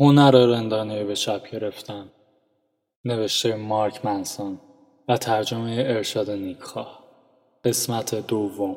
[0.00, 2.10] هنر رندانه به شب گرفتن.
[3.04, 4.60] نوشته مارک منسون
[5.08, 7.04] و ترجمه ارشاد نیکخواه.
[7.64, 8.76] قسمت دوم.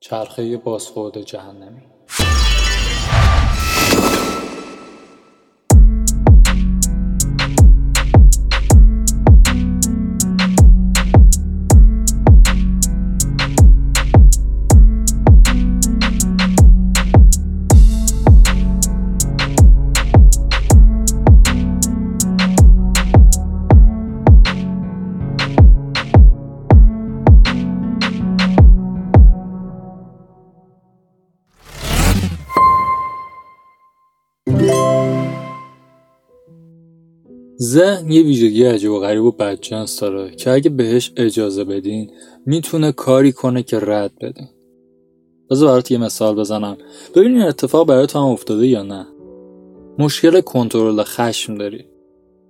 [0.00, 1.82] چرخه بازخورد جهنمی.
[37.62, 42.10] ذهن یه ویژگی عجیب و غریب و بدجنس داره که اگه بهش اجازه بدین
[42.46, 44.48] می‌تونه کاری کنه که رد بدین
[45.50, 46.76] بذار برات یه مثال بزنم.
[47.14, 49.06] ببین این اتفاق برات هم افتاده یا نه؟
[49.98, 51.84] مشکل کنترل خشم داری.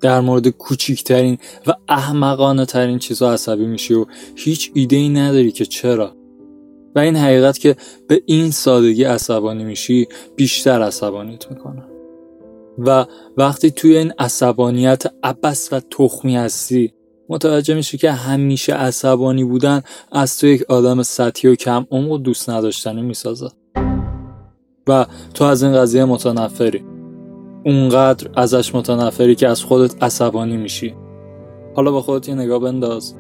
[0.00, 4.06] در مورد کوچیکترین و احمقانه ترین چیزها عصبی میشی و
[4.37, 6.17] هیچ ایده ای نداری که چرا.
[6.94, 7.77] و این حقیقت که
[8.09, 11.92] به این سادگی عصبانی میشی بیشتر عصبانیت می‌کنه.
[12.78, 13.06] و
[13.37, 16.92] وقتی توی این عصبانیت عبس و تخمی هستی
[17.28, 22.19] متوجه میشی که همیشه عصبانی بودن از تو یک آدم سطحی و کم عمق و
[22.19, 23.48] دوست نداشتنی می‌سازه.
[24.89, 26.84] و تو از این قضیه متنفری.
[27.65, 30.95] اونقدر ازش متنفری که از خودت عصبانی میشی.
[31.77, 33.15] حالا با خودت یه نگاه بنداز.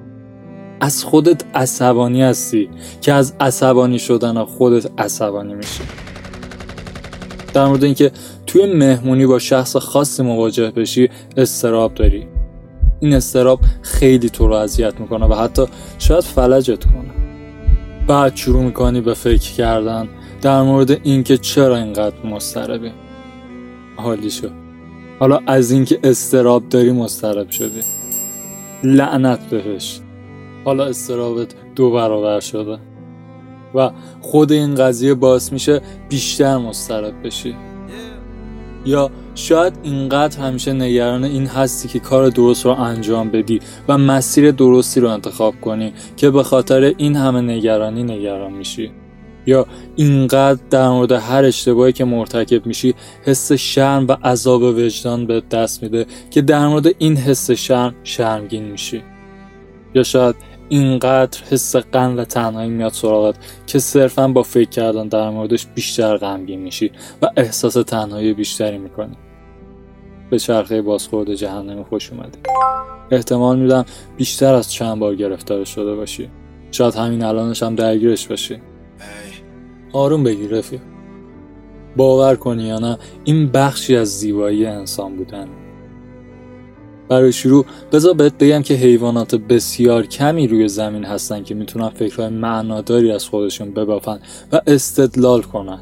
[0.80, 5.82] از خودت عصبانی هستی که از عصبانی شدن خودت عصبانی میشی.
[7.54, 8.12] در مورد اینکه
[8.46, 12.26] توی مهمونی با شخص خاصی مواجه بشی استراب داری.
[13.00, 15.66] این استراب خیلی تو رو اذیت می‌کنه و حتی
[15.98, 17.10] شاید فلجت کنه.
[18.06, 20.08] بعد شروع می‌کنی به فکر کردن
[20.42, 22.90] در مورد اینکه چرا اینقدر مستربی
[23.96, 24.48] حالی شو.
[25.20, 27.80] حالا از اینکه استراب داری مسترب شدی.
[28.84, 30.00] لعنت بهش.
[30.64, 32.78] حالا استرابت دو برابر شده.
[33.74, 33.90] و
[34.20, 37.56] خود این قضیه باعث میشه بیشتر مسترب بشی.
[38.86, 44.50] یا شاید اینقدر همیشه نگران این هستی که کار درست رو انجام بدی و مسیر
[44.50, 48.90] درستی رو انتخاب کنی که به خاطر این همه نگرانی نگران میشی.
[49.46, 49.66] یا
[49.96, 52.94] اینقدر در مورد هر اشتباهی که مرتکب میشی
[53.24, 58.64] حس شرم و عذاب وجدان به دست میده که در مورد این حس شرم شرمگین
[58.64, 59.02] میشی.
[59.94, 60.34] یا شاید
[60.72, 63.34] اینقدر حس غم و تنهایی میاد سراغت
[63.66, 69.16] که صرفا با فکر کردن در موردش بیشتر غمگین میشی و احساس تنهایی بیشتری می‌کنی.
[70.30, 72.38] به چرخه بازخورد جهنمی خوش اومدی.
[73.10, 73.84] احتمال میدم
[74.16, 76.30] بیشتر از چند بار گرفتار شده باشی.
[76.70, 78.62] شاید همین الانش هم درگیرش باشی.
[79.92, 80.80] آروم بگیر رفیق.
[81.96, 85.48] باور کنی یا نه این بخشی از زیبایی انسان بودن.
[87.08, 92.28] برای شروع بذار بهت بگم که حیوانات بسیار کمی روی زمین هستن که می‌تونن فکرهای
[92.28, 94.18] معناداری از خودشون ببافن
[94.52, 95.80] و استدلال کنن.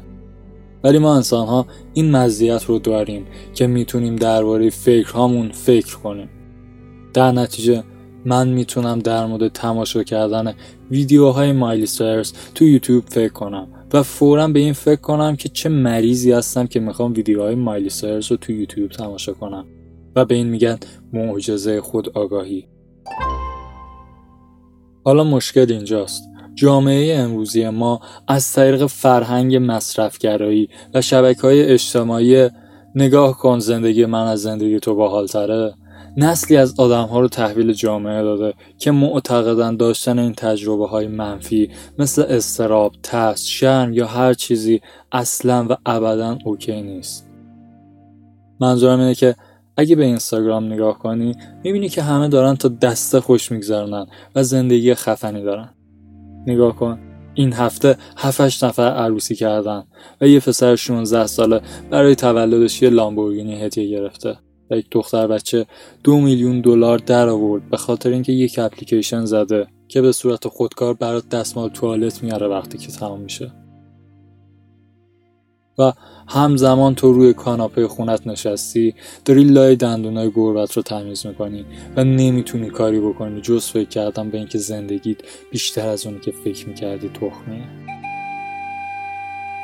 [0.83, 6.29] ولی ما انسان ها این مزیت رو داریم که می‌تونیم درباره فکرهامون فکر کنیم.
[7.13, 7.83] در نتیجه
[8.25, 10.53] من می‌تونم در مورد تماشا کردن
[10.91, 15.69] ویدیوهای مایلی سایرز تو یوتیوب فکر کنم و فورا به این فکر کنم که چه
[15.69, 19.65] مریضی هستم که می‌خوام ویدیوهای مایلی سایرز رو تو یوتیوب تماشا کنم.
[20.15, 20.79] و به این میگن
[21.13, 22.67] معجزه خود آگاهی
[25.03, 26.23] حالا مشکل اینجاست.
[26.55, 32.49] جامعه امروزی ما از طریق فرهنگ مصرفگرایی و شبکه های اجتماعی
[32.95, 35.73] نگاه کن زندگی من از زندگی تو باحالتره.
[36.17, 41.69] نسلی از آدم ها رو تحویل جامعه داده که معتقدن داشتن این تجربه های منفی
[41.99, 47.29] مثل استراب، ترس، شرم یا هر چیزی اصلا و ابدا اوکی نیست.
[48.59, 49.35] منظورم اینه که
[49.77, 54.05] اگه به اینستاگرام نگاه کنی می‌بینی که همه دارن تا دسته خوش میگذرونن
[54.35, 55.69] و زندگی خفنی دارن.
[56.47, 56.99] نگاه کن
[57.33, 59.83] این هفته 7 نفر عروسی کردن
[60.21, 64.37] و یه پسر 16 ساله برای تولدش یه لامبورگینی هدیه گرفته.
[64.71, 65.65] و یک دختر بچه
[66.03, 70.93] دو میلیون دلار در آورد به خاطر اینکه یک اپلیکیشن زده که به صورت خودکار
[70.93, 73.51] برات دستمال توالت میاره وقتی که تمام میشه.
[76.27, 78.95] همزمان تو روی کاناپه خونت نشستی
[79.25, 83.41] داری لای دندونای گربت رو تمیز می‌کنی و نمی‌تونی کاری بکنی.
[83.41, 85.17] جز فکر کردن به اینکه زندگیت
[85.51, 87.63] بیشتر از اونی که فکر می‌کردی تخمیه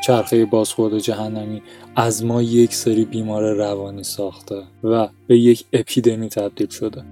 [0.06, 1.62] چرخه بازخورد جهنمی
[1.96, 7.04] از ما یک سری بیمار روانی ساخته و به یک اپیدمی تبدیل شده.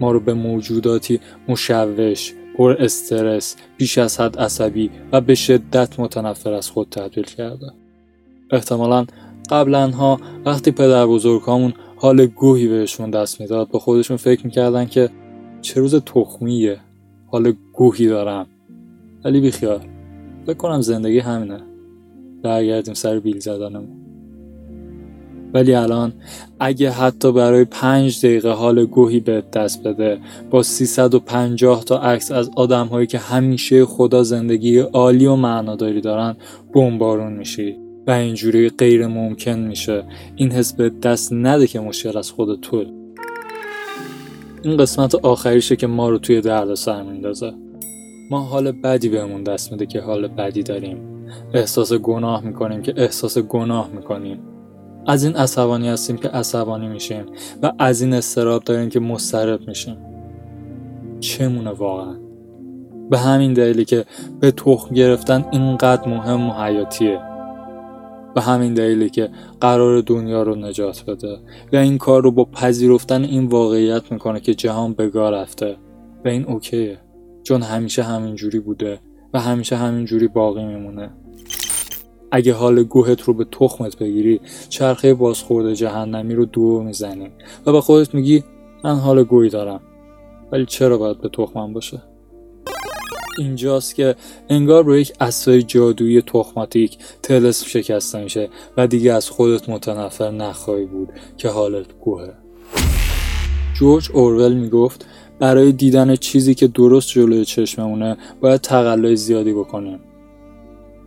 [0.00, 6.52] ما رو به موجوداتی مشوش پر استرس بیش از حد عصبی و به شدت متنفر
[6.52, 7.81] از خود تبدیل کرده.
[8.52, 9.06] احتمالا
[9.50, 15.10] قبلا ها وقتی پدر بزرگامون حال گوهی بهشون دست می‌داد با خودشون فکر می‌کردن که
[15.60, 16.80] چه روز تخمیه
[17.26, 18.46] حال گوهی دارم.
[19.24, 19.80] ولی بیخیال
[20.46, 21.60] فکر زندگی همینه.
[22.42, 23.88] برگردیم سر بیل زدنمون.
[25.54, 26.12] ولی الان
[26.60, 30.20] اگه حتی برای پنج دقیقه حال گوهی به دست بده
[30.50, 36.36] با 350 تا عکس از آدم هایی که همیشه خدا زندگی عالی و معناداری دارن
[36.74, 37.81] بمبارون میشی.
[38.06, 40.04] و اینجوری غیر ممکن میشه.
[40.36, 42.84] این حس به دست نده که مشکل از خود تو
[44.62, 47.52] این قسمت آخریشه که ما رو توی درد سر میندازه.
[48.30, 50.98] ما حال بدی بهمون دست میده که حال بدی داریم.
[51.54, 54.38] احساس گناه می‌کنیم که احساس گناه می‌کنیم.
[55.06, 57.24] از این عصبانی هستیم که عصبانی میشیم
[57.62, 59.96] و از این استراب داریم که مسترب میشیم.
[61.20, 62.16] چمونه واقعا؟
[63.10, 64.04] به همین دلیلی که
[64.40, 67.31] به تخم گرفتن اینقدر مهم و حیاتیه.
[68.34, 69.30] به همین دلیلی که
[69.60, 71.38] قرار دنیا رو نجات بده
[71.72, 75.76] و این کار رو با پذیرفتن این واقعیت می‌کنه که جهان بگاه رفته.
[76.24, 76.98] و این اوکیه
[77.42, 79.00] چون همیشه همینجوری بوده
[79.34, 81.10] و همیشه همینجوری باقی میمونه.
[82.30, 87.30] اگه حال گوهت رو به تخمت بگیری چرخه بازخورد جهنمی رو دور می‌زنی
[87.66, 88.44] و به خودت میگی
[88.84, 89.80] من حال گویی دارم
[90.52, 92.02] ولی چرا باید به تخمم باشه؟
[93.38, 94.16] اینجاست که
[94.48, 100.86] انگار رو یک اسای جادویی تخماتیک تلسم شکسته میشه و دیگه از خودت متنفر نخواهی
[100.86, 102.34] بود که حالت گوهه
[103.74, 105.06] جورج اورول می‌گفت
[105.38, 110.00] برای دیدن چیزی که درست جلوی چشممونه باید تقلای زیادی بکنیم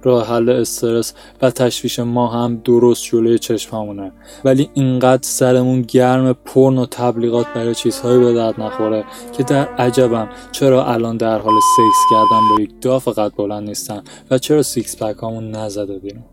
[0.06, 4.12] راه حل استرس و تشویش ما هم درست جلوی چشممونه
[4.44, 9.04] ولی اینقدر سرمون گرم پورن و تبلیغات برای چیزهای به درد نخوره
[9.38, 14.04] که در عجبم چرا الان در حال سکس کردن با یک داف قد بلند نیستن
[14.32, 16.24] و چرا سیکس پکمون نزده بیرون.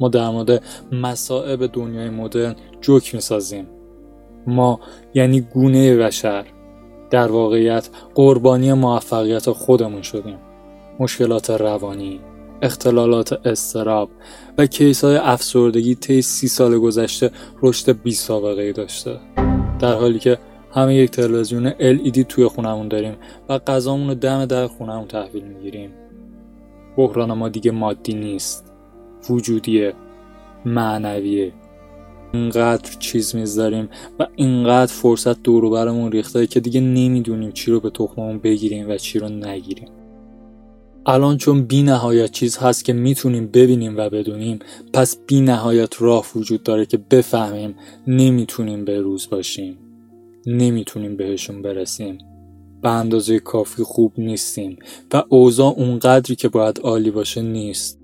[0.00, 0.62] ما در مورد
[0.92, 3.66] مصائب دنیای مدرن جوک می‌سازیم.
[4.46, 4.80] ما
[5.14, 6.44] یعنی گونه بشر
[7.10, 10.38] در واقعیت قربانی موفقیت خودمون شدیم.
[11.02, 12.20] مشکلات روانی
[12.62, 14.10] اختلالات استراب
[14.58, 17.30] و کیس های افسردگی طی سی سال گذشته
[17.62, 19.16] رشد بی سابقه داشته.
[19.80, 20.38] در حالی که
[20.74, 23.16] همه یک تلویزیون LED توی خونمون داریم
[23.48, 25.90] و غذامون رو دم در خونمون تحویل می‌گیریم.
[26.96, 28.72] بحران ما دیگه مادی نیست.
[29.30, 29.92] وجودیه.
[30.64, 31.52] معنویه.
[32.32, 33.88] اینقدر چیز می‌ذاریم
[34.18, 38.96] و اینقدر فرصت دورو برمون ریخته که دیگه نمی‌دونیم چی رو به تخممون بگیریم و
[38.96, 39.88] چی رو نگیریم.
[41.06, 44.58] الان چون بی نهایت چیز هست که می‌تونیم ببینیم و بدونیم
[44.92, 47.74] پس بی نهایت راه وجود داره که بفهمیم
[48.06, 49.78] نمی‌تونیم به روز باشیم.
[50.46, 52.18] نمی‌تونیم بهشون برسیم.
[52.82, 54.78] به اندازه کافی خوب نیستیم
[55.12, 58.00] و اوضاع اونقدری که باید عالی باشه نیست.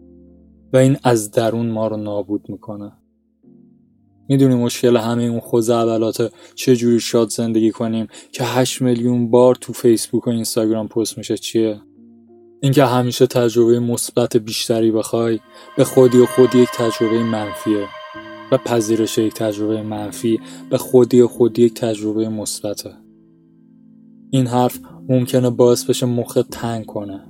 [0.73, 2.93] و این از درون ما رو نابود می‌کنه.
[4.29, 10.27] می‌دونی مشکل همه اون خوزعبلات چجوری شاد زندگی کنیم که 8 میلیون بار تو فیسبوک
[10.27, 11.81] و اینستاگرام پست میشه چیه؟
[12.63, 15.41] اینکه همیشه تجربه مثبت بیشتری بخوای
[15.77, 17.87] به خودی و خودی یک تجربه منفیه.
[18.53, 20.41] و پذیرش یک تجربه منفی
[20.71, 22.91] به خودی و خودی یک تجربه مثبته.
[24.31, 24.79] این حرف
[25.09, 27.21] ممکنه باعث بشه مخت تنگ کنه.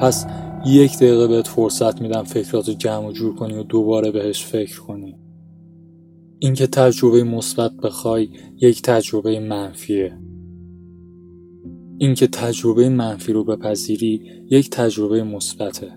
[0.00, 0.26] پس
[0.66, 5.18] یک دقیقه بهت فرصت میدم فکرات جمع و جور کنی و دوباره بهش فکر کنی.
[6.38, 8.30] اینکه تجربه مثبت بخوای
[8.60, 10.18] یک تجربه منفیه.
[11.98, 15.92] اینکه تجربه منفی رو بپذیری یک تجربه مثبته.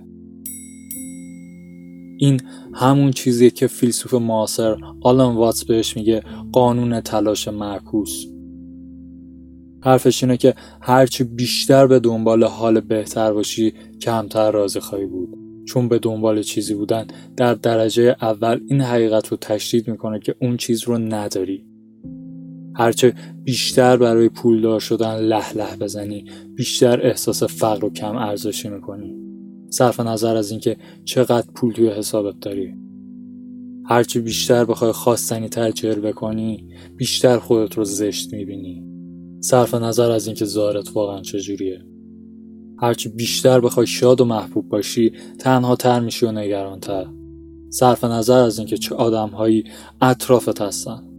[2.17, 2.41] این
[2.73, 8.25] همون چیزیه که فیلسوف معاصر آلان واتس بهش میگه قانون تلاش معکوس.
[9.83, 15.29] حرفش اینه که هرچی بیشتر به دنبال حال بهتر باشی کمتر راضی خواهی بود.
[15.65, 20.57] چون به دنبال چیزی بودن در درجه اول این حقیقت رو تشدید می‌کنه که اون
[20.57, 21.65] چیز رو نداری.
[22.81, 29.15] هرچه بیشتر برای پولدار شدن له له بزنی بیشتر احساس فقر و کم ارزشی می‌کنی.
[29.69, 32.73] صرف نظر از اینکه چقدر پول توی حسابت داری.
[33.85, 38.83] هرچی بیشتر بخوای خواستنی تر جلوه کنی بیشتر خودت رو زشت می‌بینی.
[39.39, 41.85] صرف نظر از اینکه ظاهرت واقعا چجوریه.
[42.79, 47.05] هرچی بیشتر بخوای شاد و محبوب باشی تنها تر میشی و نگرانتر.
[47.69, 49.63] صرف نظر از اینکه چه آدمهایی
[50.01, 51.10] اطرافت هستن.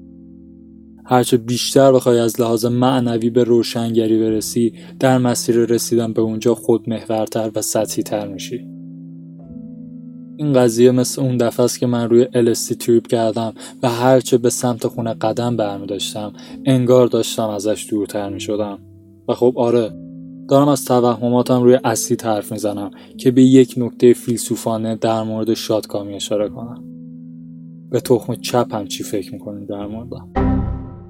[1.04, 6.88] هرچه بیشتر بخوای از لحاظ معنوی به روشنگری برسی در مسیر رسیدن به اونجا خود
[6.88, 8.66] محورتر و سطحی تر میشی.
[10.36, 14.50] این قضیه مثل اون دفعه است که من روی LSD تریپ کردم و هرچه به
[14.50, 16.32] سمت خونه قدم برمی داشتم
[16.64, 18.78] انگار داشتم ازش دورتر می شدم
[19.28, 19.90] و خب آره
[20.48, 26.14] دارم از توهماتم روی اصلی حرف می‌زنم که به یک نکته فیلسوفانه در مورد شادکامی
[26.14, 26.84] اشاره کنم.
[27.90, 30.61] به تخم چپ هم چی فکر می‌کنید در موردم؟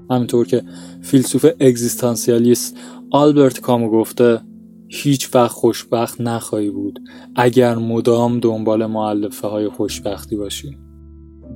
[0.09, 0.63] همینطور که
[1.01, 2.77] فیلسوف اگزیستانسیالیست
[3.11, 4.41] آلبرت کامو گفته
[4.87, 6.99] هیچ وقت خوشبخت نخواهی بود
[7.35, 10.77] اگر مدام دنبال معلفه های خوشبختی باشی.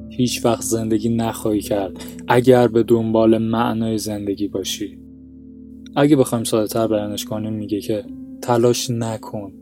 [0.10, 5.00] هیچ وقت زندگی نخواهی کرد اگر به دنبال معنای زندگی باشی.
[5.96, 8.06] اگه بخوایم ساده تر بیانش کنیم میگه که
[8.42, 9.54] تلاش نکن.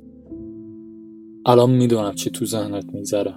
[1.46, 3.34] الان می‌دونم چی تو ذهنت میگذره.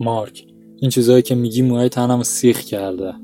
[0.00, 0.46] مارک
[0.76, 3.14] این چیزهایی که میگی موهای تنم سیخ کرده.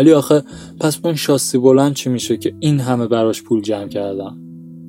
[0.00, 0.42] ولی آخه
[0.80, 4.38] پس با این شاسی بلند چی میشه که این همه براش پول جمع کردم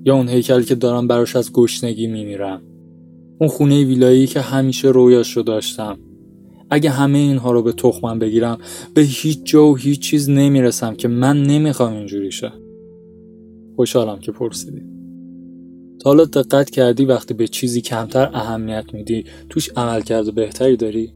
[0.06, 2.62] یا اون هیکلی که دارم براش از گشنگی میمیرم؟
[3.40, 5.98] اون خونه ویلایی که همیشه رویاش رو داشتم.
[6.70, 8.58] اگه همه اینها رو به تخمم بگیرم
[8.94, 12.52] به هیچ جا و هیچ چیز نمی‌رسم که من نمی‌خوام اینجوری شه.
[13.76, 14.82] خوشحالم که پرسیدی.
[16.00, 21.14] تا حالا دقت کردی وقتی به چیزی کمتر اهمیت میدی توش عمل بهتری داری؟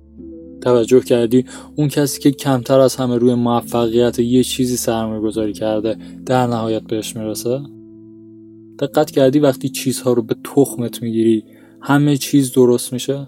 [0.66, 1.46] توجه کردی
[1.76, 6.84] اون کسی که کمتر از همه روی موفقیت یه چیزی سرمایه گذاری کرده در نهایت
[6.84, 7.62] بهش می‌رسه؟
[8.80, 11.44] دقت کردی وقتی چیزها رو به تخمت می‌گیری
[11.82, 13.28] همه چیز درست میشه؟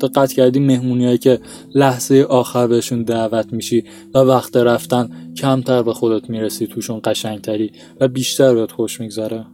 [0.00, 1.40] دقت کردی مهمونیایی که
[1.74, 8.08] لحظه آخر بهشون دعوت میشی و وقت رفتن کمتر به خودت می‌رسی توشون قشنگتری و
[8.08, 9.46] بیشتر بهت خوش میگذره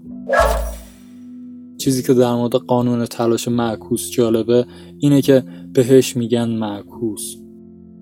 [1.82, 4.66] چیزی که در مورد قانون تلاش معکوس جالبه
[4.98, 7.36] اینه که بهش میگن معکوس.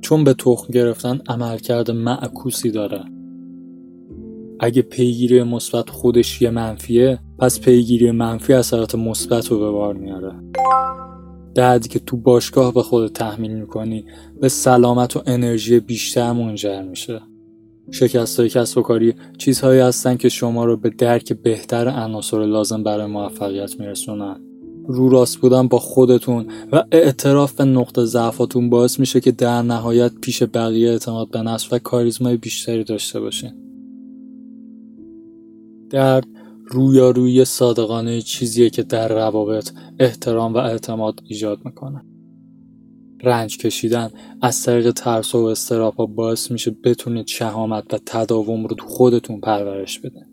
[0.00, 3.04] چون به تخم گرفتن عملکرد معکوسی داره.
[4.60, 10.32] اگه پیگیری مثبت خودش یه منفیه پس پیگیری منفی اثرات مثبت رو به بار میاره.
[11.56, 14.04] بعدی که تو باشگاه به خودت تحمیل می‌کنی
[14.40, 17.20] به سلامت و انرژی بیشتر منجر میشه.
[17.90, 22.82] شکست های کسب و کاری چیزهایی هستن که شما رو به درک بهتر عناصر لازم
[22.82, 24.40] برای موفقیت میرسونن.
[24.86, 30.12] رو راست بودن با خودتون و اعتراف به نقطه ضعفاتون باعث میشه که در نهایت
[30.20, 33.52] پیش بقیه اعتماد به نفس و کاریزمای بیشتری داشته باشین.
[35.90, 36.26] درد
[36.66, 42.04] رویارویی صادقانه چیزیه که در روابط احترام و اعتماد ایجاد می‌کنه.
[43.22, 44.10] رنج کشیدن
[44.42, 49.98] از طریق ترس و استراپا باعث میشه بتونید شهامت و تداوم رو تو خودتون پرورش
[49.98, 50.29] بده